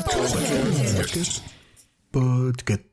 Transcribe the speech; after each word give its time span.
Podcast. 0.00 1.42
Podcast. 2.12 2.91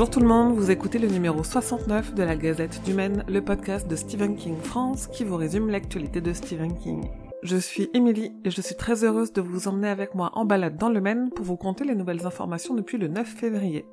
Bonjour 0.00 0.14
tout 0.14 0.20
le 0.20 0.28
monde, 0.28 0.54
vous 0.54 0.70
écoutez 0.70 0.98
le 0.98 1.08
numéro 1.08 1.44
69 1.44 2.14
de 2.14 2.22
la 2.22 2.34
Gazette 2.34 2.82
du 2.84 2.94
Maine, 2.94 3.22
le 3.28 3.44
podcast 3.44 3.86
de 3.86 3.94
Stephen 3.96 4.34
King 4.34 4.56
France 4.56 5.08
qui 5.08 5.24
vous 5.24 5.36
résume 5.36 5.68
l'actualité 5.68 6.22
de 6.22 6.32
Stephen 6.32 6.74
King. 6.78 7.10
Je 7.42 7.58
suis 7.58 7.90
Émilie 7.92 8.32
et 8.46 8.50
je 8.50 8.62
suis 8.62 8.76
très 8.76 9.04
heureuse 9.04 9.34
de 9.34 9.42
vous 9.42 9.68
emmener 9.68 9.90
avec 9.90 10.14
moi 10.14 10.30
en 10.32 10.46
balade 10.46 10.78
dans 10.78 10.88
le 10.88 11.02
Maine 11.02 11.28
pour 11.28 11.44
vous 11.44 11.58
conter 11.58 11.84
les 11.84 11.94
nouvelles 11.94 12.26
informations 12.26 12.72
depuis 12.72 12.96
le 12.96 13.08
9 13.08 13.28
février. 13.28 13.84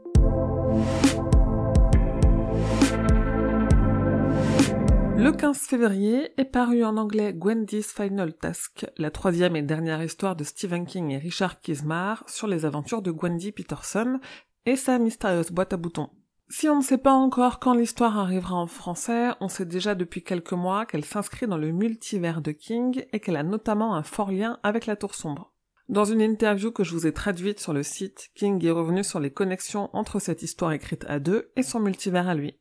Le 5.18 5.32
15 5.32 5.58
février 5.58 6.30
est 6.38 6.46
paru 6.46 6.86
en 6.86 6.96
anglais 6.96 7.34
Gwendy's 7.34 7.92
Final 7.92 8.34
Task, 8.34 8.86
la 8.98 9.10
troisième 9.10 9.56
et 9.56 9.64
dernière 9.64 10.02
histoire 10.04 10.36
de 10.36 10.44
Stephen 10.44 10.86
King 10.86 11.10
et 11.10 11.18
Richard 11.18 11.60
Kismar 11.60 12.24
sur 12.28 12.48
les 12.48 12.66
aventures 12.66 13.02
de 13.02 13.10
Gwendy 13.12 13.52
Peterson 13.52 14.20
et 14.68 14.76
sa 14.76 15.00
mystérieuse 15.00 15.50
boîte 15.50 15.74
à 15.74 15.78
boutons. 15.78 16.10
Si 16.50 16.70
on 16.70 16.78
ne 16.78 16.84
sait 16.84 16.98
pas 16.98 17.14
encore 17.14 17.60
quand 17.60 17.74
l'histoire 17.74 18.20
arrivera 18.20 18.56
en 18.56 18.68
français, 18.68 19.30
on 19.40 19.48
sait 19.48 19.66
déjà 19.66 19.96
depuis 19.96 20.24
quelques 20.24 20.54
mois 20.54 20.86
qu'elle 20.86 21.06
s'inscrit 21.06 21.48
dans 21.48 21.58
le 21.58 21.72
multivers 21.72 22.42
de 22.42 22.52
King 22.52 23.06
et 23.12 23.20
qu'elle 23.20 23.38
a 23.38 23.44
notamment 23.44 23.96
un 23.96 24.04
fort 24.04 24.32
lien 24.32 24.60
avec 24.64 24.86
la 24.86 24.98
Tour 24.98 25.16
Sombre. 25.16 25.54
Dans 25.88 26.04
une 26.04 26.22
interview 26.22 26.72
que 26.72 26.84
je 26.84 26.92
vous 26.92 27.08
ai 27.08 27.14
traduite 27.14 27.62
sur 27.62 27.72
le 27.72 27.82
site, 27.82 28.30
King 28.36 28.64
est 28.66 28.72
revenu 28.72 29.06
sur 29.06 29.22
les 29.22 29.32
connexions 29.32 29.90
entre 29.94 30.20
cette 30.20 30.44
histoire 30.44 30.74
écrite 30.74 31.06
à 31.08 31.20
deux 31.20 31.50
et 31.56 31.64
son 31.64 31.80
multivers 31.80 32.28
à 32.28 32.36
lui. 32.36 32.58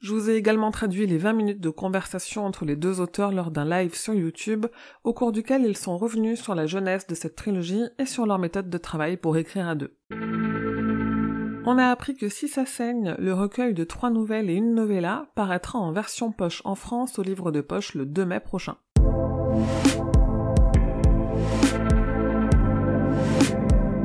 Je 0.00 0.12
vous 0.12 0.28
ai 0.28 0.34
également 0.34 0.70
traduit 0.70 1.06
les 1.06 1.16
20 1.16 1.32
minutes 1.32 1.60
de 1.60 1.70
conversation 1.70 2.44
entre 2.44 2.66
les 2.66 2.76
deux 2.76 3.00
auteurs 3.00 3.32
lors 3.32 3.50
d'un 3.50 3.64
live 3.64 3.94
sur 3.94 4.12
YouTube, 4.12 4.66
au 5.02 5.14
cours 5.14 5.32
duquel 5.32 5.64
ils 5.64 5.78
sont 5.78 5.96
revenus 5.96 6.38
sur 6.42 6.54
la 6.54 6.66
jeunesse 6.66 7.06
de 7.06 7.14
cette 7.14 7.36
trilogie 7.36 7.84
et 7.98 8.04
sur 8.04 8.26
leur 8.26 8.38
méthode 8.38 8.68
de 8.68 8.78
travail 8.78 9.16
pour 9.16 9.38
écrire 9.38 9.66
à 9.66 9.74
deux. 9.74 9.96
On 11.68 11.78
a 11.78 11.88
appris 11.88 12.14
que 12.14 12.28
Si 12.28 12.46
ça 12.46 12.64
saigne, 12.64 13.16
le 13.18 13.34
recueil 13.34 13.74
de 13.74 13.82
trois 13.82 14.10
nouvelles 14.10 14.50
et 14.50 14.54
une 14.54 14.72
novella, 14.72 15.26
paraîtra 15.34 15.80
en 15.80 15.90
version 15.90 16.30
poche 16.30 16.62
en 16.64 16.76
France 16.76 17.18
au 17.18 17.22
livre 17.22 17.50
de 17.50 17.60
poche 17.60 17.94
le 17.94 18.06
2 18.06 18.24
mai 18.24 18.38
prochain. 18.38 18.76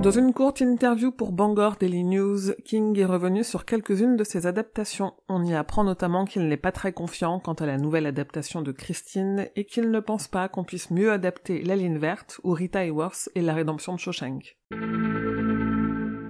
Dans 0.02 0.09
une 0.09 0.34
courte 0.34 0.62
interview 0.62 1.12
pour 1.12 1.32
Bangor 1.32 1.76
Daily 1.80 2.04
News, 2.04 2.54
King 2.66 2.98
est 2.98 3.06
revenu 3.06 3.44
sur 3.44 3.66
quelques-unes 3.66 4.17
de 4.17 4.23
ses 4.23 4.48
adaptations. 4.48 5.14
On 5.30 5.45
y 5.45 5.54
apprend 5.54 5.84
notamment 5.84 6.26
qu'il 6.26 6.48
n'est 6.48 6.58
pas 6.58 6.72
très 6.72 6.94
confiant 6.94 7.39
quant 7.39 7.54
à 7.54 7.67
la 7.67 7.78
nouvelle 7.78 8.08
adaptation 8.08 8.64
de 8.64 8.72
Christine 8.72 9.48
et 9.56 9.66
qu'il 9.66 9.92
ne 9.92 10.00
pense 10.00 10.28
pas 10.28 10.50
qu'on 10.50 10.64
puisse 10.64 10.89
mieux 10.89 11.12
adapter 11.12 11.62
La 11.62 11.76
ligne 11.76 12.00
verte 12.00 12.42
ou 12.44 12.54
Rita 12.54 12.84
Hayworth 12.84 13.30
et 13.36 13.42
la 13.42 13.54
rédemption 13.54 13.94
de 13.94 14.00
Shawshank. 14.00 14.58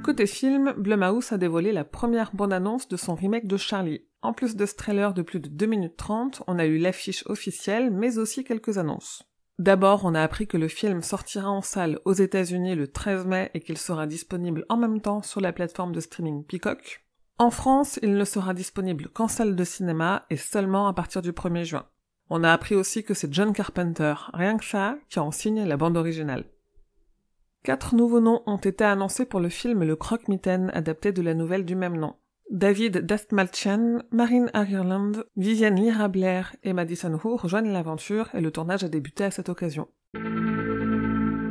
Côté 0.03 0.25
film, 0.25 0.73
Blumhouse 0.77 1.31
a 1.31 1.37
dévoilé 1.37 1.71
la 1.71 1.83
première 1.83 2.33
bande-annonce 2.33 2.87
de 2.87 2.97
son 2.97 3.13
remake 3.13 3.45
de 3.45 3.55
Charlie. 3.55 4.01
En 4.23 4.33
plus 4.33 4.55
de 4.55 4.65
ce 4.65 4.73
trailer 4.73 5.13
de 5.13 5.21
plus 5.21 5.39
de 5.39 5.47
2 5.47 5.65
minutes 5.67 5.95
30, 5.95 6.41
on 6.47 6.57
a 6.57 6.65
eu 6.65 6.79
l'affiche 6.79 7.23
officielle, 7.27 7.91
mais 7.91 8.17
aussi 8.17 8.43
quelques 8.43 8.79
annonces. 8.79 9.23
D'abord, 9.59 10.03
on 10.03 10.15
a 10.15 10.23
appris 10.23 10.47
que 10.47 10.57
le 10.57 10.67
film 10.67 11.03
sortira 11.03 11.51
en 11.51 11.61
salle 11.61 11.99
aux 12.03 12.13
États-Unis 12.13 12.73
le 12.73 12.87
13 12.87 13.27
mai 13.27 13.51
et 13.53 13.59
qu'il 13.59 13.77
sera 13.77 14.07
disponible 14.07 14.65
en 14.69 14.77
même 14.77 15.01
temps 15.01 15.21
sur 15.21 15.39
la 15.39 15.53
plateforme 15.53 15.93
de 15.93 15.99
streaming 15.99 16.43
Peacock. 16.45 17.05
En 17.37 17.51
France, 17.51 17.99
il 18.01 18.15
ne 18.15 18.25
sera 18.25 18.55
disponible 18.55 19.07
qu'en 19.09 19.27
salle 19.27 19.55
de 19.55 19.63
cinéma 19.63 20.25
et 20.31 20.37
seulement 20.37 20.87
à 20.87 20.93
partir 20.93 21.21
du 21.21 21.31
1er 21.31 21.63
juin. 21.63 21.85
On 22.31 22.43
a 22.43 22.51
appris 22.51 22.73
aussi 22.73 23.03
que 23.03 23.13
c'est 23.13 23.31
John 23.31 23.53
Carpenter, 23.53 24.15
rien 24.33 24.57
que 24.57 24.65
ça, 24.65 24.97
qui 25.09 25.19
en 25.19 25.31
signe 25.31 25.63
la 25.63 25.77
bande 25.77 25.97
originale. 25.97 26.45
Quatre 27.63 27.93
nouveaux 27.93 28.21
noms 28.21 28.41
ont 28.47 28.57
été 28.57 28.83
annoncés 28.83 29.25
pour 29.25 29.39
le 29.39 29.49
film 29.49 29.83
Le 29.83 29.95
Croque-Mitaine 29.95 30.71
adapté 30.73 31.11
de 31.11 31.21
la 31.21 31.35
nouvelle 31.35 31.63
du 31.63 31.75
même 31.75 31.95
nom. 31.95 32.15
David 32.49 33.05
Dastmalchian, 33.05 33.99
Marine 34.11 34.49
Ireland, 34.55 35.11
Vivienne 35.37 35.75
Lyra 35.75 36.07
Blair 36.07 36.55
et 36.63 36.73
Madison 36.73 37.13
Hu 37.23 37.35
rejoignent 37.35 37.71
l'aventure 37.71 38.29
et 38.33 38.41
le 38.41 38.49
tournage 38.49 38.83
a 38.83 38.89
débuté 38.89 39.25
à 39.25 39.31
cette 39.31 39.47
occasion. 39.47 39.87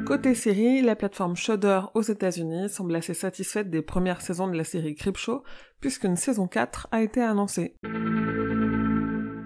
Côté 0.04 0.34
série, 0.34 0.82
la 0.82 0.96
plateforme 0.96 1.36
Shudder 1.36 1.82
aux 1.94 2.02
États-Unis 2.02 2.68
semble 2.68 2.96
assez 2.96 3.14
satisfaite 3.14 3.70
des 3.70 3.80
premières 3.80 4.20
saisons 4.20 4.48
de 4.48 4.56
la 4.56 4.64
série 4.64 4.96
Creepshow, 4.96 5.44
puisqu'une 5.80 6.16
saison 6.16 6.48
4 6.48 6.88
a 6.90 7.02
été 7.02 7.22
annoncée. 7.22 7.76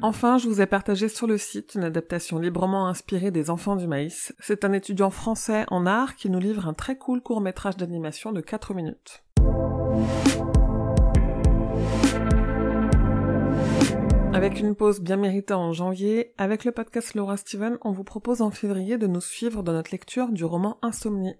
Enfin, 0.06 0.36
je 0.36 0.48
vous 0.48 0.60
ai 0.60 0.66
partagé 0.66 1.08
sur 1.08 1.26
le 1.26 1.38
site 1.38 1.76
une 1.76 1.84
adaptation 1.84 2.38
librement 2.38 2.88
inspirée 2.88 3.30
des 3.30 3.48
Enfants 3.48 3.74
du 3.74 3.86
Maïs. 3.86 4.34
C'est 4.38 4.66
un 4.66 4.74
étudiant 4.74 5.08
français 5.08 5.64
en 5.68 5.86
art 5.86 6.14
qui 6.14 6.28
nous 6.28 6.38
livre 6.38 6.68
un 6.68 6.74
très 6.74 6.98
cool 6.98 7.22
court-métrage 7.22 7.78
d'animation 7.78 8.30
de 8.30 8.42
4 8.42 8.74
minutes. 8.74 9.22
Avec 14.34 14.60
une 14.60 14.74
pause 14.74 15.00
bien 15.00 15.16
méritée 15.16 15.54
en 15.54 15.72
janvier, 15.72 16.34
avec 16.36 16.66
le 16.66 16.72
podcast 16.72 17.14
Laura 17.14 17.38
Steven, 17.38 17.78
on 17.80 17.92
vous 17.92 18.04
propose 18.04 18.42
en 18.42 18.50
février 18.50 18.98
de 18.98 19.06
nous 19.06 19.22
suivre 19.22 19.62
dans 19.62 19.72
notre 19.72 19.90
lecture 19.90 20.28
du 20.28 20.44
roman 20.44 20.76
Insomnie. 20.82 21.36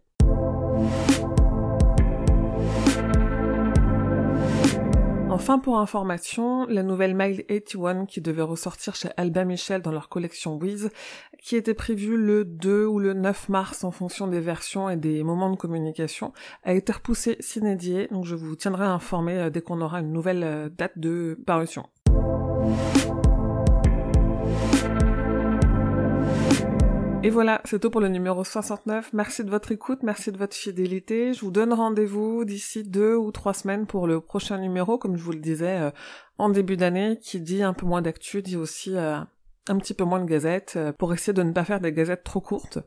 Enfin, 5.35 5.59
pour 5.59 5.81
information, 5.81 6.65
la 6.67 6.85
nouvelle 6.85 7.13
Mile 7.13 7.45
81 7.49 8.07
qui 8.07 8.21
devait 8.21 8.41
ressortir 8.41 8.95
chez 8.95 9.09
Albin 9.17 9.45
Michel 9.45 9.83
dans 9.83 9.91
leur 9.91 10.09
collection 10.09 10.55
Wiz, 10.55 10.91
qui 11.43 11.57
était 11.57 11.75
prévue 11.75 12.17
le 12.17 12.45
2 12.45 12.87
ou 12.87 13.01
le 13.01 13.15
9 13.15 13.49
mars 13.49 13.83
en 13.83 13.91
fonction 13.91 14.29
des 14.29 14.39
versions 14.39 14.89
et 14.89 14.97
des 14.97 15.25
moments 15.25 15.51
de 15.51 15.57
communication, 15.57 16.33
a 16.63 16.73
été 16.73 16.93
repoussée 16.93 17.37
s'inédier, 17.41 18.07
donc 18.13 18.27
je 18.27 18.37
vous 18.37 18.55
tiendrai 18.55 18.85
informé 18.85 19.33
euh, 19.37 19.51
dès 19.51 19.61
qu'on 19.61 19.81
aura 19.81 19.99
une 19.99 20.13
nouvelle 20.13 20.45
euh, 20.45 20.69
date 20.69 20.97
de 21.01 21.37
parution. 21.45 21.89
Et 27.25 27.31
voilà, 27.31 27.63
c'est 27.65 27.81
tout 27.81 27.89
pour 27.89 28.03
le 28.03 28.09
numéro 28.09 28.45
69. 28.45 29.15
Merci 29.15 29.45
de 29.45 29.51
votre 29.51 29.73
écoute, 29.73 30.01
merci 30.03 30.31
de 30.31 30.37
votre 30.37 30.55
fidélité. 30.55 31.33
Je 31.33 31.41
vous 31.41 31.51
donne 31.51 31.73
rendez-vous 31.73 32.45
d'ici 32.45 32.83
deux 32.83 33.17
ou 33.17 33.33
trois 33.33 33.55
semaines 33.55 33.87
pour 33.87 34.07
le 34.07 34.21
prochain 34.21 34.59
numéro, 34.59 34.99
comme 34.99 35.17
je 35.17 35.23
vous 35.23 35.33
le 35.33 35.39
disais, 35.39 35.81
euh, 35.81 35.91
en 36.37 36.51
début 36.51 36.77
d'année, 36.77 37.19
qui 37.23 37.41
dit 37.41 37.63
un 37.63 37.73
peu 37.73 37.87
moins 37.87 38.03
d'actu, 38.03 38.43
dit 38.43 38.59
aussi 38.59 38.95
euh, 38.95 39.17
un 39.69 39.79
petit 39.79 39.95
peu 39.95 40.05
moins 40.05 40.21
de 40.21 40.27
gazettes, 40.27 40.75
euh, 40.77 40.93
pour 40.93 41.15
essayer 41.15 41.33
de 41.33 41.43
ne 41.43 41.53
pas 41.53 41.65
faire 41.65 41.81
des 41.81 41.95
gazettes 41.95 42.25
trop 42.25 42.43
courtes. 42.43 42.79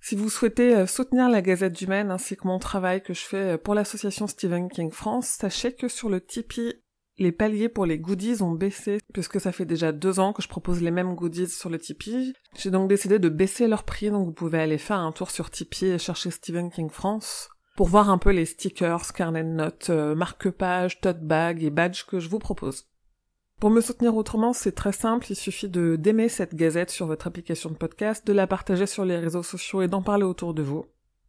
Si 0.00 0.16
vous 0.16 0.30
souhaitez 0.30 0.86
soutenir 0.86 1.28
la 1.28 1.42
Gazette 1.42 1.74
du 1.74 1.86
Maine 1.86 2.10
ainsi 2.10 2.36
que 2.36 2.46
mon 2.46 2.58
travail 2.58 3.02
que 3.02 3.12
je 3.12 3.24
fais 3.24 3.58
pour 3.58 3.74
l'association 3.74 4.26
Stephen 4.26 4.70
King 4.70 4.90
France, 4.90 5.28
sachez 5.28 5.74
que 5.74 5.88
sur 5.88 6.08
le 6.08 6.22
Tipeee 6.22 6.82
les 7.18 7.32
paliers 7.32 7.68
pour 7.68 7.86
les 7.86 7.98
goodies 7.98 8.42
ont 8.42 8.52
baissé, 8.52 8.98
puisque 9.12 9.40
ça 9.40 9.52
fait 9.52 9.64
déjà 9.64 9.92
deux 9.92 10.18
ans 10.18 10.32
que 10.32 10.42
je 10.42 10.48
propose 10.48 10.82
les 10.82 10.90
mêmes 10.90 11.14
goodies 11.14 11.48
sur 11.48 11.70
le 11.70 11.78
Tipeee. 11.78 12.34
J'ai 12.56 12.70
donc 12.70 12.88
décidé 12.88 13.18
de 13.18 13.28
baisser 13.28 13.68
leur 13.68 13.84
prix, 13.84 14.10
donc 14.10 14.26
vous 14.26 14.32
pouvez 14.32 14.58
aller 14.58 14.78
faire 14.78 14.98
un 14.98 15.12
tour 15.12 15.30
sur 15.30 15.50
Tipeee 15.50 15.92
et 15.92 15.98
chercher 15.98 16.30
Stephen 16.30 16.70
King 16.70 16.90
France 16.90 17.48
pour 17.76 17.88
voir 17.88 18.10
un 18.10 18.18
peu 18.18 18.30
les 18.30 18.46
stickers, 18.46 19.12
carnet 19.12 19.42
de 19.42 19.48
notes, 19.48 19.90
euh, 19.90 20.14
marque-page, 20.14 21.00
tote 21.00 21.20
bag 21.20 21.62
et 21.62 21.70
badge 21.70 22.04
que 22.04 22.20
je 22.20 22.28
vous 22.28 22.38
propose. 22.38 22.86
Pour 23.60 23.70
me 23.70 23.80
soutenir 23.80 24.16
autrement, 24.16 24.52
c'est 24.52 24.72
très 24.72 24.92
simple, 24.92 25.26
il 25.30 25.36
suffit 25.36 25.68
de 25.68 25.96
d'aimer 25.96 26.28
cette 26.28 26.54
gazette 26.54 26.90
sur 26.90 27.06
votre 27.06 27.26
application 27.26 27.70
de 27.70 27.76
podcast, 27.76 28.26
de 28.26 28.32
la 28.32 28.46
partager 28.46 28.86
sur 28.86 29.04
les 29.04 29.16
réseaux 29.16 29.42
sociaux 29.42 29.82
et 29.82 29.88
d'en 29.88 30.02
parler 30.02 30.24
autour 30.24 30.54
de 30.54 30.62
vous. 30.62 30.84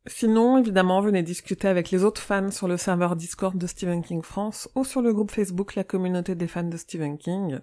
Sinon, 0.07 0.60
évidemment, 0.60 1.02
venez 1.02 1.24
discuter 1.24 1.68
avec 1.68 1.90
les 1.90 2.04
autres 2.04 2.22
fans 2.22 2.52
sur 2.52 2.68
le 2.68 2.78
serveur 2.78 3.16
Discord 3.16 3.57
de 3.57 3.66
Stephen 3.66 4.04
King 4.04 4.22
France 4.22 4.69
ou 4.75 4.84
sur 4.84 5.02
le 5.02 5.12
groupe 5.13 5.31
Facebook 5.31 5.75
La 5.75 5.84
communauté 5.84 6.36
des 6.36 6.48
fans 6.48 6.63
de 6.63 6.78
Stephen 6.78 7.18
King. 7.18 7.60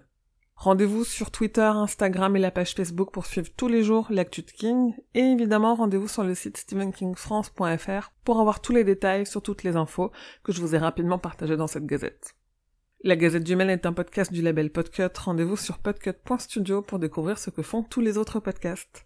Rendez-vous 0.55 1.03
sur 1.03 1.31
Twitter, 1.31 1.61
Instagram 1.61 2.35
et 2.35 2.39
la 2.39 2.51
page 2.51 2.73
Facebook 2.73 3.11
pour 3.11 3.25
suivre 3.25 3.49
tous 3.55 3.67
les 3.67 3.83
jours 3.83 4.07
l'actu 4.09 4.41
de 4.41 4.51
King. 4.51 4.93
Et 5.13 5.21
évidemment, 5.21 5.75
rendez-vous 5.75 6.07
sur 6.07 6.23
le 6.23 6.35
site 6.35 6.57
stephenkingfrance.fr 6.57 8.11
pour 8.23 8.39
avoir 8.39 8.61
tous 8.61 8.73
les 8.73 8.83
détails 8.83 9.25
sur 9.25 9.41
toutes 9.41 9.63
les 9.63 9.75
infos 9.75 10.11
que 10.43 10.51
je 10.51 10.61
vous 10.61 10.75
ai 10.75 10.77
rapidement 10.77 11.19
partagées 11.19 11.57
dans 11.57 11.67
cette 11.67 11.85
gazette. 11.85 12.35
La 13.05 13.17
Gazette 13.17 13.43
du 13.43 13.55
Mail 13.57 13.69
est 13.69 13.85
un 13.85 13.91
podcast 13.91 14.31
du 14.31 14.41
label 14.41 14.71
Podcut. 14.71 15.17
Rendez-vous 15.17 15.57
sur 15.57 15.79
podcut.studio 15.79 16.81
pour 16.81 16.99
découvrir 16.99 17.37
ce 17.37 17.49
que 17.49 17.61
font 17.61 17.83
tous 17.83 17.99
les 17.99 18.17
autres 18.17 18.39
podcasts. 18.39 19.05